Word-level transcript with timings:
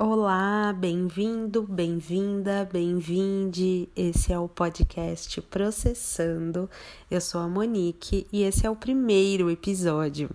Olá, 0.00 0.72
bem-vindo, 0.72 1.64
bem-vinda, 1.64 2.68
bem-vinde. 2.72 3.88
Esse 3.96 4.32
é 4.32 4.38
o 4.38 4.46
podcast 4.46 5.40
Processando. 5.42 6.70
Eu 7.10 7.20
sou 7.20 7.40
a 7.40 7.48
Monique 7.48 8.24
e 8.32 8.44
esse 8.44 8.64
é 8.64 8.70
o 8.70 8.76
primeiro 8.76 9.50
episódio. 9.50 10.30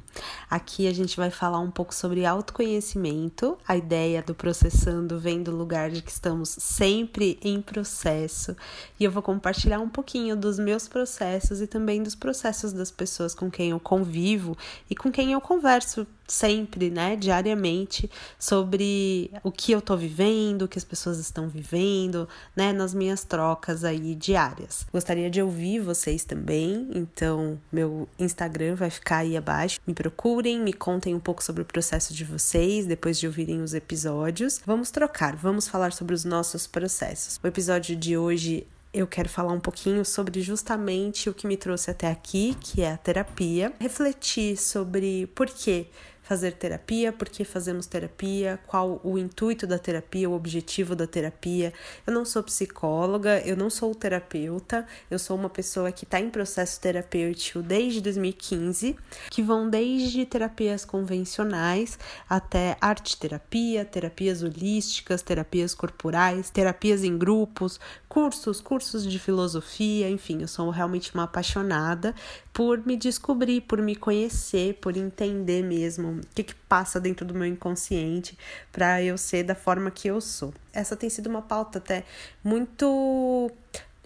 Aqui 0.49 0.85
a 0.85 0.93
gente 0.93 1.15
vai 1.15 1.31
falar 1.31 1.59
um 1.59 1.71
pouco 1.71 1.95
sobre 1.95 2.25
autoconhecimento. 2.25 3.57
A 3.65 3.77
ideia 3.77 4.21
do 4.21 4.35
processando 4.35 5.17
vem 5.17 5.41
do 5.41 5.55
lugar 5.55 5.89
de 5.89 6.01
que 6.01 6.11
estamos 6.11 6.49
sempre 6.49 7.39
em 7.41 7.61
processo 7.61 8.57
e 8.99 9.05
eu 9.05 9.11
vou 9.11 9.23
compartilhar 9.23 9.79
um 9.79 9.87
pouquinho 9.87 10.35
dos 10.35 10.59
meus 10.59 10.89
processos 10.89 11.61
e 11.61 11.67
também 11.67 12.03
dos 12.03 12.15
processos 12.15 12.73
das 12.73 12.91
pessoas 12.91 13.33
com 13.33 13.49
quem 13.49 13.69
eu 13.69 13.79
convivo 13.79 14.57
e 14.89 14.95
com 14.95 15.09
quem 15.09 15.31
eu 15.31 15.39
converso 15.39 16.05
sempre, 16.27 16.89
né, 16.89 17.15
diariamente, 17.15 18.09
sobre 18.39 19.31
o 19.43 19.51
que 19.51 19.71
eu 19.71 19.81
tô 19.81 19.95
vivendo, 19.95 20.63
o 20.63 20.67
que 20.67 20.77
as 20.77 20.83
pessoas 20.83 21.19
estão 21.19 21.47
vivendo, 21.47 22.27
né, 22.55 22.73
nas 22.73 22.93
minhas 22.93 23.23
trocas 23.23 23.83
aí 23.83 24.15
diárias. 24.15 24.85
Gostaria 24.91 25.29
de 25.29 25.41
ouvir 25.41 25.79
vocês 25.79 26.23
também, 26.23 26.89
então 26.93 27.59
meu 27.71 28.07
Instagram 28.17 28.75
vai 28.75 28.89
ficar 28.89 29.17
aí 29.17 29.35
abaixo. 29.35 29.79
Me 29.85 29.93
procurem, 29.93 30.59
me 30.59 30.73
contem 30.73 31.13
um 31.13 31.19
pouco 31.19 31.43
sobre 31.43 31.61
o 31.61 31.65
processo 31.65 32.13
de 32.13 32.23
vocês 32.23 32.85
depois 32.85 33.19
de 33.19 33.27
ouvirem 33.27 33.61
os 33.61 33.73
episódios. 33.73 34.61
Vamos 34.65 34.91
trocar, 34.91 35.35
vamos 35.35 35.67
falar 35.67 35.93
sobre 35.93 36.15
os 36.15 36.23
nossos 36.23 36.67
processos. 36.67 37.39
O 37.43 37.47
episódio 37.47 37.95
de 37.95 38.17
hoje 38.17 38.65
eu 38.93 39.07
quero 39.07 39.27
falar 39.27 39.51
um 39.51 39.59
pouquinho 39.59 40.05
sobre 40.05 40.39
justamente 40.41 41.27
o 41.27 41.33
que 41.33 41.47
me 41.47 41.57
trouxe 41.57 41.89
até 41.89 42.11
aqui, 42.11 42.55
que 42.61 42.83
é 42.83 42.91
a 42.91 42.97
terapia. 42.97 43.73
Refletir 43.79 44.55
sobre 44.55 45.25
por 45.33 45.49
que 45.49 45.87
fazer 46.23 46.53
terapia, 46.53 47.11
por 47.11 47.29
que 47.29 47.43
fazemos 47.43 47.85
terapia, 47.85 48.59
qual 48.65 48.99
o 49.03 49.17
intuito 49.17 49.67
da 49.67 49.77
terapia, 49.77 50.29
o 50.29 50.33
objetivo 50.33 50.95
da 50.95 51.05
terapia. 51.05 51.73
Eu 52.07 52.13
não 52.13 52.23
sou 52.23 52.41
psicóloga, 52.41 53.41
eu 53.45 53.57
não 53.57 53.69
sou 53.69 53.93
terapeuta, 53.93 54.87
eu 55.11 55.19
sou 55.19 55.37
uma 55.37 55.49
pessoa 55.49 55.91
que 55.91 56.05
está 56.05 56.19
em 56.19 56.29
processo 56.29 56.79
terapêutico 56.79 57.61
desde 57.61 57.99
2015, 58.01 58.95
que 59.29 59.43
vão 59.43 59.69
desde 59.69 60.25
terapias 60.25 60.85
convencionais 60.85 61.99
até 62.29 62.77
arte 62.79 63.17
terapia, 63.17 63.83
terapias 63.83 64.41
holísticas, 64.41 65.21
terapias 65.21 65.75
corporais, 65.75 66.49
terapias 66.49 67.03
em 67.03 67.17
grupos, 67.17 67.79
cursos, 68.07 68.61
cursos 68.61 69.05
de 69.05 69.19
filosofia, 69.19 70.09
enfim, 70.09 70.41
eu 70.41 70.47
sou 70.47 70.69
realmente 70.69 71.13
uma 71.13 71.23
apaixonada 71.23 72.15
por 72.53 72.85
me 72.85 72.95
descobrir, 72.95 73.61
por 73.61 73.81
me 73.81 73.95
conhecer, 73.95 74.75
por 74.75 74.95
entender 74.95 75.63
mesmo 75.63 76.12
o 76.19 76.35
que, 76.35 76.43
que 76.43 76.55
passa 76.55 76.99
dentro 76.99 77.25
do 77.25 77.33
meu 77.33 77.45
inconsciente 77.45 78.37
para 78.71 79.01
eu 79.01 79.17
ser 79.17 79.43
da 79.43 79.55
forma 79.55 79.91
que 79.91 80.07
eu 80.07 80.19
sou. 80.21 80.53
Essa 80.71 80.95
tem 80.95 81.09
sido 81.09 81.27
uma 81.27 81.41
pauta 81.41 81.77
até 81.77 82.03
muito 82.43 83.51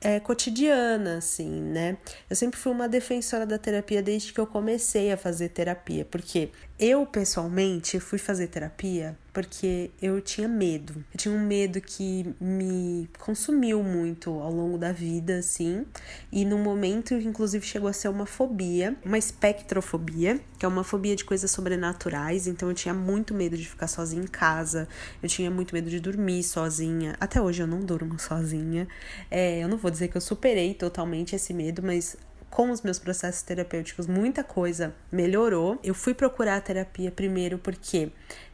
é, 0.02 0.20
cotidiana, 0.20 1.18
assim, 1.18 1.50
né? 1.50 1.98
Eu 2.30 2.36
sempre 2.36 2.60
fui 2.60 2.72
uma 2.72 2.88
defensora 2.88 3.46
da 3.46 3.58
terapia 3.58 4.02
desde 4.02 4.32
que 4.32 4.40
eu 4.40 4.48
comecei 4.48 5.12
a 5.12 5.18
fazer 5.18 5.50
terapia, 5.50 6.06
porque 6.06 6.50
eu, 6.80 7.06
pessoalmente, 7.06 8.00
fui 8.00 8.20
fazer 8.20 8.48
terapia 8.48 9.18
porque 9.34 9.92
eu 10.02 10.20
tinha 10.20 10.48
medo. 10.48 11.04
Eu 11.14 11.18
tinha 11.18 11.34
um 11.34 11.46
medo 11.46 11.80
que 11.80 12.36
me 12.42 13.08
consumiu 13.20 13.84
muito 13.84 14.32
ao 14.32 14.52
longo 14.52 14.80
da 14.80 14.92
vida, 14.92 15.38
assim. 15.38 15.86
E 16.32 16.44
num 16.44 16.62
momento, 16.62 17.14
inclusive, 17.14 17.64
chegou 17.64 17.88
a 17.88 17.94
ser 17.94 18.10
uma 18.10 18.26
fobia, 18.26 18.96
uma 19.06 19.18
espectrofobia, 19.18 20.40
que 20.58 20.66
é 20.66 20.68
uma 20.68 20.84
fobia 20.84 21.16
de 21.16 21.24
coisas 21.24 21.52
sobrenaturais. 21.52 22.48
Então, 22.48 22.70
eu 22.70 22.74
tinha 22.74 22.96
muito 22.96 23.34
medo 23.34 23.56
de 23.56 23.68
ficar 23.68 23.88
sozinha 23.88 24.24
em 24.24 24.28
casa. 24.28 24.88
Eu 25.22 25.30
tinha 25.30 25.52
muito 25.52 25.76
medo 25.76 25.88
de 25.88 26.00
dormir 26.00 26.42
sozinha. 26.44 27.16
Até 27.20 27.40
hoje 27.40 27.62
eu 27.62 27.68
não 27.68 27.82
durmo 27.82 28.20
sozinha. 28.20 28.88
É, 29.30 29.64
eu 29.64 29.68
não 29.68 29.78
vou 29.78 29.92
dizer 29.92 30.08
que 30.08 30.18
eu 30.18 30.22
superei 30.22 30.74
totalmente 30.74 31.36
esse 31.36 31.54
medo, 31.54 31.84
mas 31.84 32.18
com 32.50 32.72
os 32.72 32.82
meus 32.82 33.00
processos 33.00 33.42
terapêuticos, 33.42 34.08
muita 34.08 34.44
coisa 34.44 34.94
melhorou. 35.12 35.80
Eu 35.84 35.94
fui 35.94 36.14
procurar 36.14 36.58
a 36.58 36.62
terapia 36.62 37.12
primeiro 37.12 37.58
porque 37.58 38.12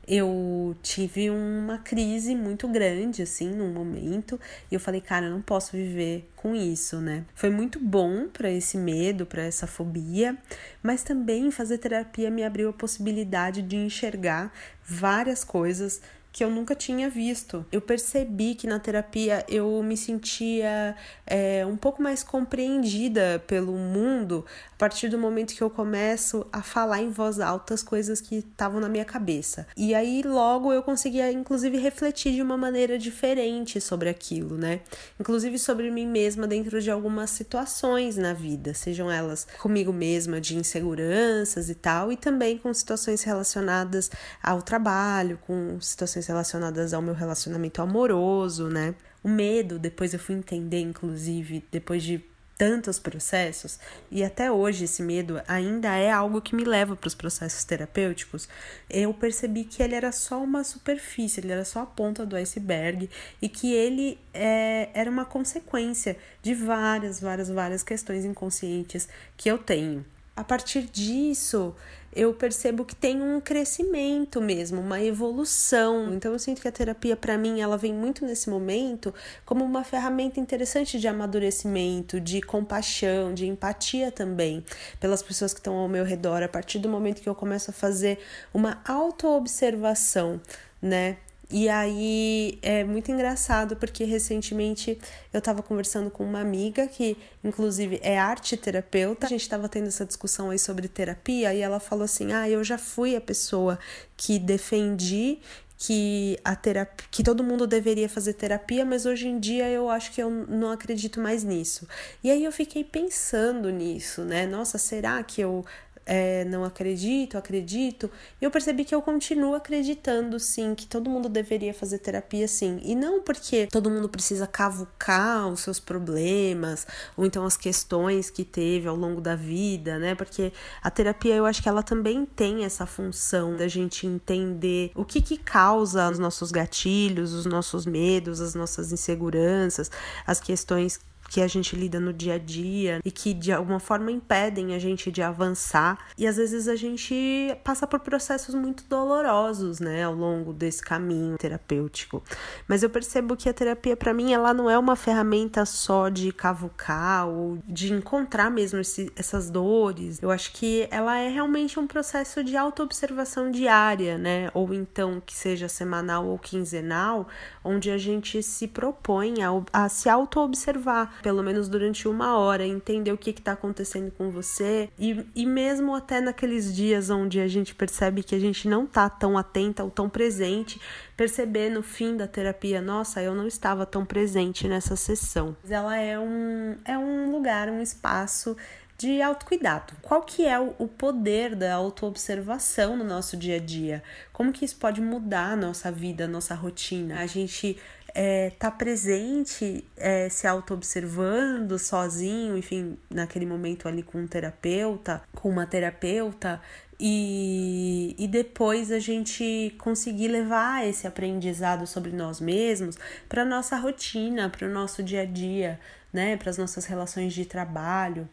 eu 0.07 0.75
tive 0.81 1.29
uma 1.29 1.77
crise 1.77 2.35
muito 2.35 2.67
grande, 2.67 3.21
assim, 3.21 3.49
num 3.49 3.71
momento, 3.71 4.39
e 4.69 4.75
eu 4.75 4.79
falei, 4.79 4.99
cara, 4.99 5.27
eu 5.27 5.31
não 5.31 5.41
posso 5.41 5.71
viver 5.71 6.29
com 6.35 6.53
isso, 6.53 6.99
né? 6.99 7.23
Foi 7.33 7.49
muito 7.49 7.79
bom 7.79 8.27
para 8.27 8.51
esse 8.51 8.77
medo, 8.77 9.25
para 9.25 9.43
essa 9.43 9.65
fobia, 9.65 10.37
mas 10.81 11.03
também 11.03 11.49
fazer 11.51 11.77
terapia 11.77 12.29
me 12.29 12.43
abriu 12.43 12.69
a 12.69 12.73
possibilidade 12.73 13.61
de 13.61 13.77
enxergar 13.77 14.51
várias 14.85 15.43
coisas 15.43 16.01
que 16.33 16.43
eu 16.43 16.49
nunca 16.49 16.75
tinha 16.75 17.07
visto. 17.11 17.63
Eu 17.71 17.79
percebi 17.79 18.55
que 18.55 18.65
na 18.65 18.79
terapia 18.79 19.45
eu 19.47 19.83
me 19.83 19.95
sentia 19.95 20.95
é, 21.27 21.63
um 21.63 21.77
pouco 21.77 22.01
mais 22.01 22.23
compreendida 22.23 23.41
pelo 23.45 23.73
mundo 23.73 24.43
a 24.73 24.77
partir 24.77 25.09
do 25.09 25.17
momento 25.17 25.53
que 25.53 25.61
eu 25.61 25.69
começo 25.69 26.45
a 26.51 26.63
falar 26.63 27.03
em 27.03 27.11
voz 27.11 27.39
alta 27.39 27.75
as 27.75 27.83
coisas 27.83 28.19
que 28.19 28.37
estavam 28.37 28.79
na 28.79 28.89
minha 28.89 29.05
cabeça. 29.05 29.67
E 29.77 29.93
aí 29.93 30.23
logo 30.23 30.73
eu 30.73 30.81
conseguia, 30.81 31.31
inclusive, 31.31 31.77
refletir 31.77 32.33
de 32.33 32.41
uma 32.41 32.57
maneira 32.57 32.97
diferente 32.97 33.79
sobre 33.79 34.09
aquilo, 34.09 34.57
né? 34.57 34.81
Inclusive 35.19 35.59
sobre 35.59 35.91
mim 35.91 36.07
mesma 36.07 36.47
dentro 36.47 36.81
de 36.81 36.89
algumas 36.89 37.29
situações 37.29 38.17
na 38.17 38.33
vida, 38.33 38.73
sejam 38.73 39.11
elas 39.11 39.45
comigo 39.59 39.93
mesma 39.93 40.41
de 40.41 40.55
inseguranças 40.55 41.69
e 41.69 41.75
tal, 41.75 42.11
e 42.11 42.17
também 42.17 42.57
com 42.57 42.73
situações 42.73 43.21
relacionadas 43.21 44.09
ao 44.41 44.63
trabalho, 44.63 45.39
com 45.45 45.79
situações 45.79 46.22
relacionadas 46.27 46.93
ao 46.93 47.01
meu 47.01 47.13
relacionamento 47.13 47.81
amoroso, 47.81 48.67
né? 48.69 48.95
O 49.23 49.29
medo, 49.29 49.79
depois 49.79 50.13
eu 50.13 50.19
fui 50.19 50.35
entender, 50.35 50.79
inclusive, 50.79 51.63
depois 51.71 52.03
de 52.03 52.23
tantos 52.57 52.99
processos, 52.99 53.79
e 54.11 54.23
até 54.23 54.51
hoje 54.51 54.85
esse 54.85 55.01
medo 55.01 55.41
ainda 55.47 55.95
é 55.95 56.11
algo 56.11 56.41
que 56.41 56.55
me 56.55 56.63
leva 56.63 56.95
para 56.95 57.07
os 57.07 57.15
processos 57.15 57.63
terapêuticos, 57.63 58.47
eu 58.89 59.13
percebi 59.13 59.63
que 59.63 59.81
ele 59.81 59.95
era 59.95 60.11
só 60.11 60.41
uma 60.41 60.63
superfície, 60.63 61.39
ele 61.39 61.51
era 61.51 61.65
só 61.65 61.81
a 61.81 61.85
ponta 61.85 62.25
do 62.25 62.35
iceberg 62.35 63.09
e 63.41 63.49
que 63.49 63.73
ele 63.73 64.19
é, 64.33 64.89
era 64.93 65.09
uma 65.09 65.25
consequência 65.25 66.15
de 66.41 66.53
várias, 66.53 67.19
várias, 67.19 67.49
várias 67.49 67.83
questões 67.83 68.23
inconscientes 68.23 69.09
que 69.35 69.49
eu 69.49 69.57
tenho. 69.57 70.05
A 70.35 70.43
partir 70.43 70.83
disso, 70.83 71.75
eu 72.15 72.33
percebo 72.33 72.85
que 72.85 72.95
tem 72.95 73.21
um 73.21 73.39
crescimento 73.39 74.41
mesmo, 74.41 74.81
uma 74.81 75.01
evolução. 75.01 76.13
Então 76.13 76.31
eu 76.33 76.39
sinto 76.39 76.61
que 76.61 76.67
a 76.67 76.71
terapia 76.71 77.15
para 77.15 77.37
mim 77.37 77.61
ela 77.61 77.77
vem 77.77 77.93
muito 77.93 78.25
nesse 78.25 78.49
momento 78.49 79.13
como 79.45 79.63
uma 79.63 79.83
ferramenta 79.83 80.39
interessante 80.39 80.99
de 80.99 81.07
amadurecimento, 81.07 82.19
de 82.19 82.41
compaixão, 82.41 83.33
de 83.33 83.47
empatia 83.47 84.11
também 84.11 84.63
pelas 84.99 85.21
pessoas 85.21 85.53
que 85.53 85.59
estão 85.59 85.75
ao 85.75 85.87
meu 85.87 86.03
redor. 86.03 86.41
A 86.41 86.47
partir 86.47 86.79
do 86.79 86.89
momento 86.89 87.21
que 87.21 87.29
eu 87.29 87.35
começo 87.35 87.71
a 87.71 87.73
fazer 87.73 88.19
uma 88.53 88.81
autoobservação, 88.85 90.41
né, 90.81 91.17
e 91.53 91.69
aí 91.69 92.57
é 92.63 92.83
muito 92.83 93.11
engraçado 93.11 93.75
porque 93.75 94.05
recentemente 94.05 94.97
eu 95.31 95.37
estava 95.37 95.61
conversando 95.61 96.09
com 96.09 96.23
uma 96.23 96.41
amiga 96.41 96.87
que, 96.87 97.15
inclusive, 97.43 97.99
é 98.01 98.17
arte 98.17 98.57
terapeuta. 98.57 99.27
A 99.27 99.29
gente 99.29 99.43
estava 99.43 99.69
tendo 99.69 99.85
essa 99.85 100.03
discussão 100.03 100.49
aí 100.49 100.57
sobre 100.57 100.87
terapia 100.87 101.53
e 101.53 101.59
ela 101.59 101.79
falou 101.79 102.05
assim: 102.05 102.33
Ah, 102.33 102.49
eu 102.49 102.63
já 102.63 102.79
fui 102.79 103.15
a 103.15 103.21
pessoa 103.21 103.77
que 104.17 104.39
defendi 104.39 105.37
que 105.77 106.39
a 106.43 106.55
terapia, 106.55 107.05
que 107.11 107.21
todo 107.21 107.43
mundo 107.43 107.67
deveria 107.67 108.09
fazer 108.09 108.33
terapia, 108.33 108.83
mas 108.83 109.05
hoje 109.05 109.27
em 109.27 109.39
dia 109.39 109.69
eu 109.69 109.91
acho 109.91 110.11
que 110.11 110.23
eu 110.23 110.31
não 110.31 110.71
acredito 110.71 111.19
mais 111.19 111.43
nisso. 111.43 111.87
E 112.23 112.31
aí 112.31 112.43
eu 112.43 112.51
fiquei 112.51 112.83
pensando 112.83 113.69
nisso, 113.69 114.23
né? 114.23 114.47
Nossa, 114.47 114.79
será 114.79 115.21
que 115.21 115.39
eu 115.39 115.63
é, 116.05 116.43
não 116.45 116.63
acredito, 116.63 117.37
acredito. 117.37 118.09
E 118.41 118.45
eu 118.45 118.51
percebi 118.51 118.83
que 118.83 118.93
eu 118.93 119.01
continuo 119.01 119.55
acreditando, 119.55 120.39
sim, 120.39 120.75
que 120.75 120.85
todo 120.85 121.09
mundo 121.09 121.29
deveria 121.29 121.73
fazer 121.73 121.99
terapia, 121.99 122.47
sim. 122.47 122.79
E 122.83 122.95
não 122.95 123.21
porque 123.21 123.67
todo 123.67 123.89
mundo 123.89 124.09
precisa 124.09 124.45
cavucar 124.45 125.47
os 125.47 125.61
seus 125.61 125.79
problemas, 125.79 126.85
ou 127.15 127.25
então 127.25 127.45
as 127.45 127.57
questões 127.57 128.29
que 128.29 128.43
teve 128.43 128.87
ao 128.87 128.95
longo 128.95 129.21
da 129.21 129.35
vida, 129.35 129.97
né? 129.97 130.15
Porque 130.15 130.51
a 130.81 130.91
terapia, 130.91 131.35
eu 131.35 131.45
acho 131.45 131.61
que 131.61 131.69
ela 131.69 131.83
também 131.83 132.25
tem 132.25 132.65
essa 132.65 132.85
função 132.85 133.55
da 133.55 133.67
gente 133.67 134.05
entender 134.05 134.91
o 134.95 135.05
que 135.05 135.21
que 135.21 135.37
causa 135.37 136.09
os 136.09 136.19
nossos 136.19 136.51
gatilhos, 136.51 137.33
os 137.33 137.45
nossos 137.45 137.85
medos, 137.85 138.41
as 138.41 138.55
nossas 138.55 138.91
inseguranças, 138.91 139.89
as 140.25 140.39
questões 140.39 140.99
que 141.33 141.41
a 141.41 141.47
gente 141.47 141.75
lida 141.75 141.99
no 141.99 142.13
dia 142.13 142.35
a 142.35 142.37
dia 142.37 143.01
e 143.03 143.09
que 143.09 143.33
de 143.33 143.51
alguma 143.51 143.79
forma 143.79 144.11
impedem 144.11 144.75
a 144.75 144.77
gente 144.77 145.11
de 145.11 145.19
avançar. 145.23 145.97
E 146.15 146.27
às 146.27 146.37
vezes 146.37 146.67
a 146.67 146.75
gente 146.75 147.57
passa 147.63 147.87
por 147.87 148.01
processos 148.01 148.53
muito 148.53 148.83
dolorosos, 148.87 149.79
né, 149.79 150.03
ao 150.03 150.13
longo 150.13 150.53
desse 150.53 150.83
caminho 150.83 151.35
terapêutico. 151.39 152.23
Mas 152.67 152.83
eu 152.83 152.89
percebo 152.89 153.35
que 153.35 153.49
a 153.49 153.53
terapia 153.53 153.97
para 153.97 154.13
mim 154.13 154.31
ela 154.31 154.53
não 154.53 154.69
é 154.69 154.77
uma 154.77 154.95
ferramenta 154.95 155.65
só 155.65 156.07
de 156.07 156.31
cavucar 156.31 157.27
ou 157.27 157.57
de 157.65 157.91
encontrar 157.91 158.51
mesmo 158.51 158.79
esse, 158.79 159.11
essas 159.15 159.49
dores. 159.49 160.21
Eu 160.21 160.29
acho 160.29 160.53
que 160.53 160.87
ela 160.91 161.17
é 161.17 161.29
realmente 161.29 161.79
um 161.79 161.87
processo 161.87 162.43
de 162.43 162.55
autoobservação 162.55 163.49
diária, 163.49 164.19
né? 164.19 164.51
Ou 164.53 164.71
então 164.71 165.19
que 165.19 165.33
seja 165.33 165.67
semanal 165.67 166.27
ou 166.27 166.37
quinzenal, 166.37 167.27
onde 167.63 167.89
a 167.89 167.97
gente 167.97 168.43
se 168.43 168.67
propõe 168.67 169.41
a, 169.41 169.49
a 169.73 169.89
se 169.89 170.07
auto-observar, 170.07 171.22
pelo 171.23 171.41
menos 171.41 171.69
durante 171.69 172.07
uma 172.07 172.37
hora, 172.37 172.67
entender 172.67 173.11
o 173.13 173.17
que 173.17 173.29
está 173.29 173.53
acontecendo 173.53 174.11
com 174.11 174.29
você 174.29 174.89
e, 174.99 175.25
e 175.33 175.45
mesmo 175.45 175.95
até 175.95 176.19
naqueles 176.19 176.75
dias 176.75 177.09
onde 177.09 177.39
a 177.39 177.47
gente 177.47 177.73
percebe 177.73 178.21
que 178.21 178.35
a 178.35 178.39
gente 178.39 178.67
não 178.67 178.83
está 178.83 179.09
tão 179.09 179.37
atenta 179.37 179.83
ou 179.83 179.89
tão 179.89 180.09
presente, 180.09 180.79
perceber 181.15 181.69
no 181.69 181.81
fim 181.81 182.17
da 182.17 182.27
terapia, 182.27 182.81
nossa, 182.81 183.21
eu 183.21 183.33
não 183.33 183.47
estava 183.47 183.85
tão 183.85 184.05
presente 184.05 184.67
nessa 184.67 184.97
sessão. 184.97 185.55
Ela 185.67 185.97
é 185.97 186.19
um, 186.19 186.75
é 186.83 186.97
um 186.97 187.31
lugar, 187.31 187.69
um 187.69 187.81
espaço 187.81 188.57
de 188.97 189.21
autocuidado. 189.21 189.93
Qual 190.01 190.21
que 190.21 190.45
é 190.45 190.59
o 190.59 190.87
poder 190.87 191.55
da 191.55 191.73
autoobservação 191.75 192.95
no 192.95 193.03
nosso 193.03 193.35
dia 193.35 193.55
a 193.55 193.59
dia? 193.59 194.03
Como 194.31 194.51
que 194.51 194.65
isso 194.65 194.77
pode 194.77 195.01
mudar 195.01 195.53
a 195.53 195.55
nossa 195.55 195.91
vida, 195.91 196.25
a 196.25 196.27
nossa 196.27 196.53
rotina? 196.53 197.19
A 197.19 197.25
gente 197.25 197.77
é, 198.13 198.51
tá 198.51 198.69
presente, 198.69 199.83
é, 199.97 200.29
se 200.29 200.45
auto-observando 200.45 201.79
sozinho, 201.79 202.57
enfim, 202.57 202.97
naquele 203.09 203.45
momento 203.45 203.87
ali 203.87 204.03
com 204.03 204.19
um 204.19 204.27
terapeuta, 204.27 205.21
com 205.33 205.49
uma 205.49 205.65
terapeuta, 205.65 206.61
e, 206.99 208.15
e 208.17 208.27
depois 208.27 208.91
a 208.91 208.99
gente 208.99 209.75
conseguir 209.79 210.27
levar 210.27 210.87
esse 210.87 211.07
aprendizado 211.07 211.87
sobre 211.87 212.11
nós 212.11 212.39
mesmos 212.39 212.97
para 213.27 213.43
nossa 213.43 213.75
rotina, 213.77 214.49
para 214.49 214.67
o 214.67 214.71
nosso 214.71 215.01
dia 215.01 215.21
a 215.21 215.25
dia, 215.25 215.79
né, 216.13 216.37
para 216.37 216.51
as 216.51 216.57
nossas 216.59 216.85
relações 216.85 217.33
de 217.33 217.43
trabalho, 217.45 218.29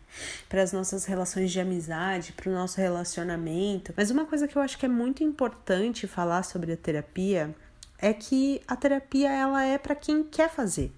para 0.48 0.62
as 0.62 0.72
nossas 0.72 1.06
relações 1.06 1.50
de 1.50 1.58
amizade, 1.58 2.32
para 2.32 2.50
o 2.50 2.52
nosso 2.52 2.78
relacionamento. 2.78 3.94
Mas 3.96 4.10
uma 4.10 4.26
coisa 4.26 4.46
que 4.46 4.56
eu 4.56 4.60
acho 4.60 4.76
que 4.76 4.84
é 4.84 4.88
muito 4.88 5.24
importante 5.24 6.06
falar 6.06 6.42
sobre 6.42 6.72
a 6.72 6.76
terapia 6.76 7.54
é 8.00 8.12
que 8.12 8.60
a 8.66 8.76
terapia 8.76 9.30
ela 9.30 9.64
é 9.64 9.78
para 9.78 9.94
quem 9.94 10.22
quer 10.22 10.50
fazer, 10.50 10.92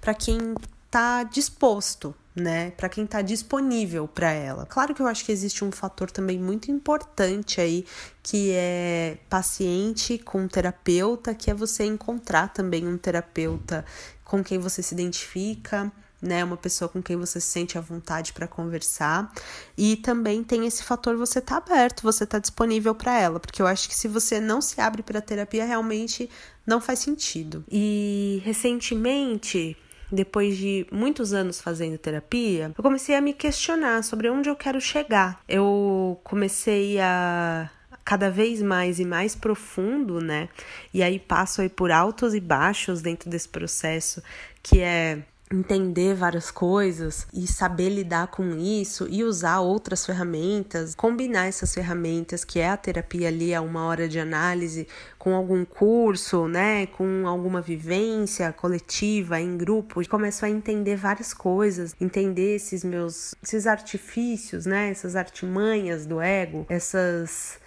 para 0.00 0.14
quem 0.14 0.54
está 0.86 1.24
disposto, 1.24 2.14
né? 2.34 2.70
Para 2.72 2.88
quem 2.88 3.04
está 3.04 3.22
disponível 3.22 4.06
para 4.06 4.30
ela. 4.30 4.66
Claro 4.66 4.94
que 4.94 5.02
eu 5.02 5.06
acho 5.06 5.24
que 5.24 5.32
existe 5.32 5.64
um 5.64 5.72
fator 5.72 6.10
também 6.10 6.38
muito 6.38 6.70
importante 6.70 7.60
aí, 7.60 7.84
que 8.22 8.52
é 8.52 9.18
paciente 9.28 10.18
com 10.18 10.46
terapeuta, 10.46 11.34
que 11.34 11.50
é 11.50 11.54
você 11.54 11.84
encontrar 11.84 12.52
também 12.52 12.86
um 12.86 12.96
terapeuta 12.96 13.84
com 14.24 14.42
quem 14.42 14.58
você 14.58 14.82
se 14.82 14.94
identifica, 14.94 15.90
né? 16.20 16.42
Uma 16.42 16.56
pessoa 16.56 16.88
com 16.88 17.02
quem 17.02 17.16
você 17.16 17.40
se 17.40 17.46
sente 17.46 17.76
à 17.78 17.80
vontade 17.80 18.32
para 18.32 18.46
conversar. 18.46 19.32
E 19.76 19.96
também 19.96 20.42
tem 20.42 20.66
esse 20.66 20.82
fator 20.82 21.16
você 21.16 21.40
tá 21.40 21.58
aberto, 21.58 22.02
você 22.02 22.26
tá 22.26 22.38
disponível 22.38 22.94
para 22.94 23.18
ela, 23.18 23.40
porque 23.40 23.60
eu 23.60 23.66
acho 23.66 23.88
que 23.88 23.94
se 23.94 24.08
você 24.08 24.40
não 24.40 24.60
se 24.60 24.80
abre 24.80 25.02
para 25.02 25.20
terapia, 25.20 25.64
realmente 25.64 26.30
não 26.66 26.80
faz 26.80 26.98
sentido. 27.00 27.64
E 27.70 28.42
recentemente, 28.44 29.76
depois 30.10 30.56
de 30.56 30.86
muitos 30.90 31.32
anos 31.32 31.60
fazendo 31.60 31.98
terapia, 31.98 32.72
eu 32.76 32.82
comecei 32.82 33.14
a 33.14 33.20
me 33.20 33.32
questionar 33.32 34.02
sobre 34.02 34.28
onde 34.30 34.48
eu 34.48 34.56
quero 34.56 34.80
chegar. 34.80 35.40
Eu 35.48 36.20
comecei 36.24 36.98
a 37.00 37.70
cada 38.04 38.30
vez 38.30 38.62
mais 38.62 39.00
e 39.00 39.04
mais 39.04 39.34
profundo, 39.34 40.20
né? 40.20 40.48
E 40.94 41.02
aí 41.02 41.18
passo 41.18 41.60
aí 41.60 41.68
por 41.68 41.90
altos 41.90 42.34
e 42.34 42.40
baixos 42.40 43.02
dentro 43.02 43.28
desse 43.28 43.48
processo, 43.48 44.22
que 44.62 44.80
é 44.80 45.24
entender 45.52 46.14
várias 46.14 46.50
coisas 46.50 47.26
e 47.32 47.46
saber 47.46 47.88
lidar 47.88 48.28
com 48.28 48.56
isso 48.56 49.06
e 49.08 49.22
usar 49.22 49.60
outras 49.60 50.04
ferramentas, 50.04 50.94
combinar 50.94 51.46
essas 51.46 51.72
ferramentas 51.72 52.44
que 52.44 52.58
é 52.58 52.68
a 52.68 52.76
terapia 52.76 53.28
ali 53.28 53.54
a 53.54 53.60
uma 53.60 53.84
hora 53.86 54.08
de 54.08 54.18
análise 54.18 54.88
com 55.18 55.34
algum 55.34 55.64
curso, 55.64 56.48
né, 56.48 56.86
com 56.86 57.26
alguma 57.26 57.60
vivência 57.60 58.52
coletiva 58.52 59.40
em 59.40 59.56
grupo, 59.56 60.06
começo 60.08 60.44
a 60.44 60.50
entender 60.50 60.96
várias 60.96 61.32
coisas, 61.32 61.94
entender 62.00 62.56
esses 62.56 62.82
meus 62.82 63.34
esses 63.42 63.66
artifícios, 63.66 64.66
né, 64.66 64.90
essas 64.90 65.14
artimanhas 65.14 66.06
do 66.06 66.20
ego, 66.20 66.66
essas 66.68 67.58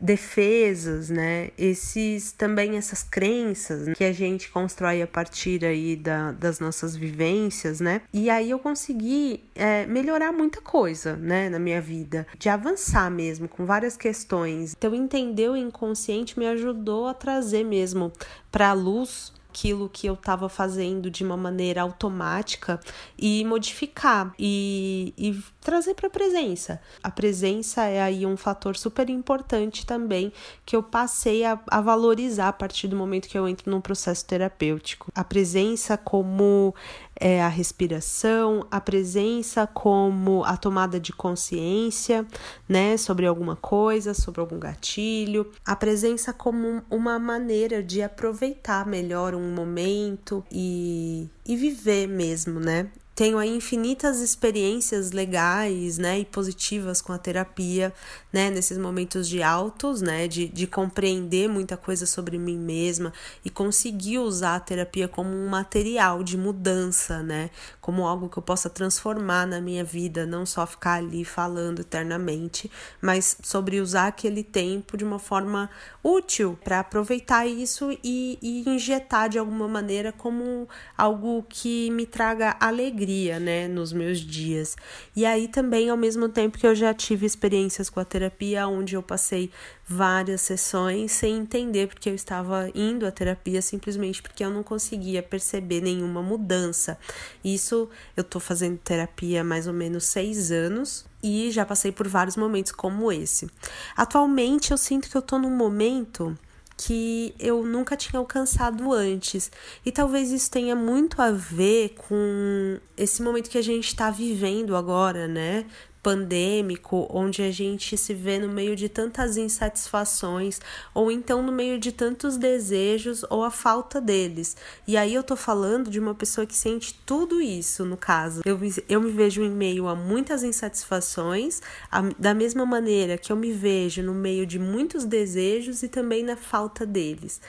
defesas, 0.00 1.10
né? 1.10 1.50
Esses 1.56 2.32
também 2.32 2.76
essas 2.76 3.02
crenças 3.02 3.96
que 3.96 4.04
a 4.04 4.12
gente 4.12 4.50
constrói 4.50 5.02
a 5.02 5.06
partir 5.06 5.64
aí 5.64 5.96
da, 5.96 6.32
das 6.32 6.60
nossas 6.60 6.96
vivências, 6.96 7.80
né? 7.80 8.02
E 8.12 8.28
aí 8.30 8.50
eu 8.50 8.58
consegui 8.58 9.44
é, 9.54 9.86
melhorar 9.86 10.32
muita 10.32 10.60
coisa, 10.60 11.16
né, 11.16 11.48
na 11.48 11.58
minha 11.58 11.80
vida, 11.80 12.26
de 12.38 12.48
avançar 12.48 13.10
mesmo 13.10 13.48
com 13.48 13.64
várias 13.64 13.96
questões. 13.96 14.74
Então 14.76 14.94
entender 14.94 15.48
o 15.48 15.56
inconsciente 15.56 16.38
me 16.38 16.46
ajudou 16.46 17.06
a 17.06 17.14
trazer 17.14 17.64
mesmo 17.64 18.12
para 18.50 18.70
a 18.70 18.72
luz 18.72 19.32
aquilo 19.50 19.88
que 19.88 20.06
eu 20.06 20.14
estava 20.14 20.48
fazendo 20.48 21.10
de 21.10 21.24
uma 21.24 21.36
maneira 21.36 21.82
automática 21.82 22.78
e 23.18 23.44
modificar 23.44 24.32
e, 24.38 25.12
e 25.18 25.36
trazer 25.60 25.94
para 25.94 26.06
a 26.06 26.10
presença. 26.10 26.80
A 27.02 27.10
presença 27.10 27.84
é 27.84 28.00
aí 28.00 28.24
um 28.24 28.36
fator 28.36 28.76
super 28.76 29.10
importante 29.10 29.84
também 29.84 30.32
que 30.64 30.76
eu 30.76 30.82
passei 30.82 31.44
a, 31.44 31.58
a 31.66 31.80
valorizar 31.80 32.48
a 32.48 32.52
partir 32.52 32.86
do 32.86 32.96
momento 32.96 33.28
que 33.28 33.36
eu 33.36 33.48
entro 33.48 33.70
num 33.70 33.80
processo 33.80 34.24
terapêutico. 34.24 35.10
A 35.14 35.24
presença 35.24 35.96
como 35.96 36.74
é, 37.20 37.42
a 37.42 37.48
respiração, 37.48 38.66
a 38.70 38.80
presença 38.80 39.66
como 39.66 40.42
a 40.44 40.56
tomada 40.56 40.98
de 40.98 41.12
consciência, 41.12 42.26
né, 42.66 42.96
sobre 42.96 43.26
alguma 43.26 43.54
coisa, 43.54 44.14
sobre 44.14 44.40
algum 44.40 44.58
gatilho, 44.58 45.52
a 45.64 45.76
presença 45.76 46.32
como 46.32 46.82
uma 46.90 47.18
maneira 47.18 47.82
de 47.82 48.02
aproveitar 48.02 48.86
melhor 48.86 49.34
um 49.34 49.54
momento 49.54 50.42
e, 50.50 51.28
e 51.46 51.54
viver 51.54 52.08
mesmo, 52.08 52.58
né? 52.58 52.90
Tenho 53.20 53.36
aí 53.36 53.54
infinitas 53.54 54.18
experiências 54.20 55.12
legais, 55.12 55.98
né, 55.98 56.20
e 56.20 56.24
positivas 56.24 57.02
com 57.02 57.12
a 57.12 57.18
terapia, 57.18 57.92
né, 58.32 58.48
nesses 58.48 58.78
momentos 58.78 59.28
de 59.28 59.42
altos, 59.42 60.00
né, 60.00 60.26
de, 60.26 60.48
de 60.48 60.66
compreender 60.66 61.46
muita 61.46 61.76
coisa 61.76 62.06
sobre 62.06 62.38
mim 62.38 62.56
mesma 62.56 63.12
e 63.44 63.50
conseguir 63.50 64.20
usar 64.20 64.54
a 64.56 64.60
terapia 64.60 65.06
como 65.06 65.36
um 65.36 65.50
material 65.50 66.22
de 66.22 66.38
mudança, 66.38 67.22
né, 67.22 67.50
como 67.78 68.06
algo 68.06 68.26
que 68.26 68.38
eu 68.38 68.42
possa 68.42 68.70
transformar 68.70 69.46
na 69.46 69.60
minha 69.60 69.84
vida, 69.84 70.24
não 70.24 70.46
só 70.46 70.66
ficar 70.66 70.94
ali 70.94 71.22
falando 71.22 71.80
eternamente, 71.80 72.70
mas 73.02 73.36
sobre 73.42 73.82
usar 73.82 74.06
aquele 74.06 74.42
tempo 74.42 74.96
de 74.96 75.04
uma 75.04 75.18
forma 75.18 75.68
útil 76.02 76.58
para 76.64 76.80
aproveitar 76.80 77.46
isso 77.46 77.92
e, 78.02 78.38
e 78.40 78.66
injetar 78.66 79.28
de 79.28 79.38
alguma 79.38 79.68
maneira 79.68 80.10
como 80.10 80.66
algo 80.96 81.44
que 81.46 81.90
me 81.90 82.06
traga 82.06 82.56
alegria 82.58 83.09
alegria, 83.10 83.40
né, 83.40 83.68
nos 83.68 83.92
meus 83.92 84.20
dias. 84.20 84.76
E 85.14 85.26
aí 85.26 85.48
também, 85.48 85.90
ao 85.90 85.96
mesmo 85.96 86.28
tempo 86.28 86.58
que 86.58 86.66
eu 86.66 86.74
já 86.74 86.94
tive 86.94 87.26
experiências 87.26 87.90
com 87.90 87.98
a 87.98 88.04
terapia, 88.04 88.66
onde 88.68 88.94
eu 88.94 89.02
passei 89.02 89.50
várias 89.86 90.42
sessões 90.42 91.10
sem 91.10 91.38
entender 91.38 91.88
porque 91.88 92.08
eu 92.08 92.14
estava 92.14 92.70
indo 92.74 93.04
à 93.04 93.10
terapia 93.10 93.60
simplesmente 93.60 94.22
porque 94.22 94.44
eu 94.44 94.50
não 94.50 94.62
conseguia 94.62 95.22
perceber 95.22 95.80
nenhuma 95.80 96.22
mudança. 96.22 96.96
Isso 97.44 97.88
eu 98.16 98.22
tô 98.22 98.38
fazendo 98.38 98.78
terapia 98.78 99.40
há 99.40 99.44
mais 99.44 99.66
ou 99.66 99.72
menos 99.72 100.04
seis 100.04 100.52
anos 100.52 101.04
e 101.22 101.50
já 101.50 101.66
passei 101.66 101.90
por 101.90 102.06
vários 102.06 102.36
momentos 102.36 102.70
como 102.70 103.10
esse. 103.10 103.50
Atualmente 103.96 104.70
eu 104.70 104.78
sinto 104.78 105.10
que 105.10 105.16
eu 105.16 105.22
tô 105.22 105.38
num 105.38 105.54
momento 105.54 106.38
que 106.82 107.34
eu 107.38 107.62
nunca 107.62 107.94
tinha 107.94 108.18
alcançado 108.18 108.90
antes. 108.90 109.52
E 109.84 109.92
talvez 109.92 110.30
isso 110.30 110.50
tenha 110.50 110.74
muito 110.74 111.20
a 111.20 111.30
ver 111.30 111.90
com 112.08 112.78
esse 112.96 113.22
momento 113.22 113.50
que 113.50 113.58
a 113.58 113.62
gente 113.62 113.88
está 113.88 114.10
vivendo 114.10 114.74
agora, 114.74 115.28
né? 115.28 115.66
Pandêmico, 116.02 117.06
onde 117.10 117.42
a 117.42 117.50
gente 117.50 117.96
se 117.96 118.14
vê 118.14 118.38
no 118.38 118.48
meio 118.48 118.74
de 118.74 118.88
tantas 118.88 119.36
insatisfações, 119.36 120.60
ou 120.94 121.10
então 121.10 121.42
no 121.42 121.52
meio 121.52 121.78
de 121.78 121.92
tantos 121.92 122.36
desejos 122.36 123.24
ou 123.28 123.44
a 123.44 123.50
falta 123.50 124.00
deles. 124.00 124.56
E 124.86 124.96
aí 124.96 125.14
eu 125.14 125.22
tô 125.22 125.36
falando 125.36 125.90
de 125.90 126.00
uma 126.00 126.14
pessoa 126.14 126.46
que 126.46 126.56
sente 126.56 126.94
tudo 127.04 127.40
isso, 127.40 127.84
no 127.84 127.96
caso. 127.96 128.42
Eu, 128.44 128.58
eu 128.88 129.00
me 129.00 129.10
vejo 129.10 129.42
em 129.42 129.50
meio 129.50 129.88
a 129.88 129.94
muitas 129.94 130.42
insatisfações, 130.42 131.60
a, 131.90 132.02
da 132.18 132.34
mesma 132.34 132.64
maneira 132.64 133.18
que 133.18 133.32
eu 133.32 133.36
me 133.36 133.52
vejo 133.52 134.02
no 134.02 134.14
meio 134.14 134.46
de 134.46 134.58
muitos 134.58 135.04
desejos 135.04 135.82
e 135.82 135.88
também 135.88 136.22
na 136.22 136.36
falta 136.36 136.86
deles. 136.86 137.40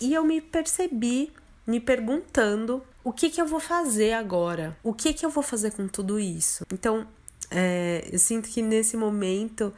E 0.00 0.14
eu 0.14 0.24
me 0.24 0.40
percebi 0.40 1.32
me 1.66 1.80
perguntando 1.80 2.82
o 3.04 3.12
que 3.12 3.30
que 3.30 3.40
eu 3.40 3.46
vou 3.46 3.60
fazer 3.60 4.12
agora? 4.12 4.76
O 4.82 4.92
que 4.94 5.12
que 5.12 5.24
eu 5.24 5.30
vou 5.30 5.42
fazer 5.42 5.72
com 5.72 5.88
tudo 5.88 6.18
isso? 6.18 6.64
Então, 6.72 7.06
é, 7.50 8.08
eu 8.10 8.18
sinto 8.18 8.48
que 8.48 8.62
nesse 8.62 8.96
momento 8.96 9.72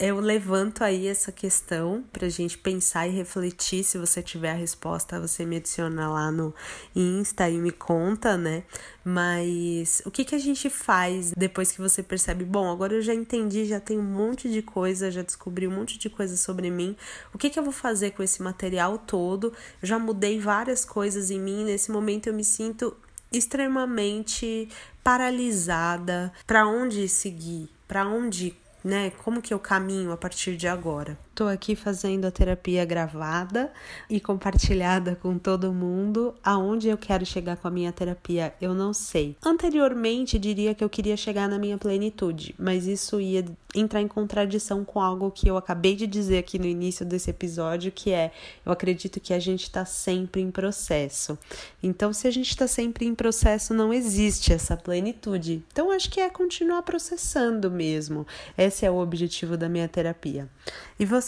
eu 0.00 0.18
levanto 0.18 0.82
aí 0.82 1.06
essa 1.06 1.30
questão 1.30 2.02
para 2.10 2.24
a 2.24 2.30
gente 2.30 2.56
pensar 2.56 3.06
e 3.06 3.10
refletir. 3.10 3.84
Se 3.84 3.98
você 3.98 4.22
tiver 4.22 4.52
a 4.52 4.54
resposta, 4.54 5.20
você 5.20 5.44
me 5.44 5.56
adiciona 5.56 6.08
lá 6.08 6.32
no 6.32 6.54
Insta 6.96 7.50
e 7.50 7.58
me 7.58 7.70
conta, 7.70 8.34
né? 8.34 8.62
Mas 9.04 10.00
o 10.06 10.10
que, 10.10 10.24
que 10.24 10.34
a 10.34 10.38
gente 10.38 10.70
faz 10.70 11.32
depois 11.36 11.70
que 11.70 11.82
você 11.82 12.02
percebe? 12.02 12.46
Bom, 12.46 12.70
agora 12.70 12.94
eu 12.94 13.02
já 13.02 13.12
entendi, 13.12 13.66
já 13.66 13.78
tenho 13.78 14.00
um 14.00 14.04
monte 14.04 14.48
de 14.48 14.62
coisa, 14.62 15.10
já 15.10 15.20
descobri 15.20 15.68
um 15.68 15.72
monte 15.72 15.98
de 15.98 16.08
coisa 16.08 16.34
sobre 16.34 16.70
mim. 16.70 16.96
O 17.34 17.36
que, 17.36 17.50
que 17.50 17.58
eu 17.58 17.62
vou 17.62 17.72
fazer 17.72 18.12
com 18.12 18.22
esse 18.22 18.42
material 18.42 18.96
todo? 18.96 19.52
Eu 19.82 19.86
já 19.86 19.98
mudei 19.98 20.40
várias 20.40 20.82
coisas 20.82 21.30
em 21.30 21.38
mim. 21.38 21.64
Nesse 21.64 21.92
momento 21.92 22.26
eu 22.26 22.32
me 22.32 22.44
sinto 22.44 22.96
extremamente 23.32 24.68
paralisada. 25.02 26.32
Para 26.46 26.66
onde 26.66 27.08
seguir? 27.08 27.68
Para 27.86 28.06
onde 28.06 28.56
né? 28.84 29.10
Como 29.22 29.42
que 29.42 29.52
eu 29.52 29.58
caminho 29.58 30.12
a 30.12 30.16
partir 30.16 30.56
de 30.56 30.66
agora? 30.66 31.18
Tô 31.34 31.46
aqui 31.46 31.74
fazendo 31.74 32.26
a 32.26 32.30
terapia 32.30 32.84
gravada 32.84 33.72
e 34.10 34.20
compartilhada 34.20 35.16
com 35.16 35.38
todo 35.38 35.72
mundo. 35.72 36.34
Aonde 36.42 36.88
eu 36.88 36.98
quero 36.98 37.24
chegar 37.24 37.56
com 37.56 37.68
a 37.68 37.70
minha 37.70 37.92
terapia, 37.92 38.52
eu 38.60 38.74
não 38.74 38.92
sei. 38.92 39.36
Anteriormente, 39.42 40.38
diria 40.38 40.74
que 40.74 40.84
eu 40.84 40.90
queria 40.90 41.16
chegar 41.16 41.48
na 41.48 41.58
minha 41.58 41.78
plenitude, 41.78 42.54
mas 42.58 42.86
isso 42.86 43.20
ia 43.20 43.44
entrar 43.74 44.02
em 44.02 44.08
contradição 44.08 44.84
com 44.84 45.00
algo 45.00 45.30
que 45.30 45.48
eu 45.48 45.56
acabei 45.56 45.94
de 45.94 46.06
dizer 46.06 46.38
aqui 46.38 46.58
no 46.58 46.66
início 46.66 47.06
desse 47.06 47.30
episódio, 47.30 47.92
que 47.92 48.10
é 48.10 48.32
eu 48.66 48.72
acredito 48.72 49.20
que 49.20 49.32
a 49.32 49.38
gente 49.38 49.62
está 49.62 49.84
sempre 49.84 50.42
em 50.42 50.50
processo. 50.50 51.38
Então, 51.80 52.12
se 52.12 52.26
a 52.26 52.30
gente 52.30 52.50
está 52.50 52.66
sempre 52.66 53.06
em 53.06 53.14
processo, 53.14 53.72
não 53.72 53.94
existe 53.94 54.52
essa 54.52 54.76
plenitude. 54.76 55.62
Então, 55.72 55.92
acho 55.92 56.10
que 56.10 56.20
é 56.20 56.28
continuar 56.28 56.82
processando 56.82 57.70
mesmo. 57.70 58.26
Esse 58.58 58.84
é 58.84 58.90
o 58.90 58.98
objetivo 58.98 59.56
da 59.56 59.68
minha 59.68 59.88
terapia. 59.88 60.48
E 60.98 61.04
você? 61.04 61.19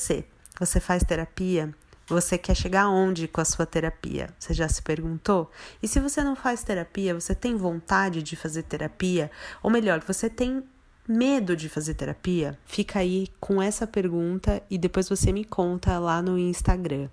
Você 0.59 0.81
faz 0.81 1.03
terapia? 1.03 1.75
Você 2.07 2.37
quer 2.37 2.55
chegar 2.55 2.83
aonde 2.83 3.29
com 3.29 3.41
a 3.41 3.45
sua 3.45 3.65
terapia? 3.65 4.29
Você 4.39 4.53
já 4.53 4.69
se 4.69 4.83
perguntou? 4.83 5.51
E 5.83 5.89
se 5.89 6.01
você 6.01 6.23
não 6.23 6.37
faz 6.37 6.63
terapia, 6.63 7.15
você 7.15 7.35
tem 7.35 7.57
vontade 7.57 8.23
de 8.23 8.37
fazer 8.37 8.65
terapia? 8.65 9.31
Ou 9.63 9.71
melhor, 9.71 10.03
você 10.07 10.29
tem 10.29 10.63
medo 11.09 11.57
de 11.57 11.69
fazer 11.69 11.95
terapia? 11.95 12.59
Fica 12.65 12.99
aí 12.99 13.29
com 13.41 13.63
essa 13.63 13.87
pergunta 13.87 14.63
e 14.71 14.77
depois 14.77 15.09
você 15.09 15.33
me 15.33 15.45
conta 15.45 15.99
lá 15.99 16.21
no 16.21 16.39
Instagram. 16.39 17.09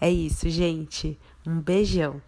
É 0.00 0.10
isso, 0.10 0.48
gente. 0.48 1.18
Um 1.46 1.60
beijão. 1.60 2.22